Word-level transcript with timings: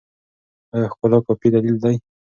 ایا 0.73 0.87
ښکلا 0.91 1.17
کافي 1.27 1.47
دلیل 1.55 1.75
دی؟ 1.83 1.95